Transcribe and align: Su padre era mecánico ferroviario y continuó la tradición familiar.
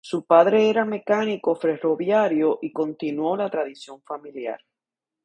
Su 0.03 0.25
padre 0.25 0.67
era 0.67 0.83
mecánico 0.83 1.55
ferroviario 1.55 2.57
y 2.63 2.71
continuó 2.71 3.37
la 3.37 3.51
tradición 3.51 4.01
familiar. 4.01 4.59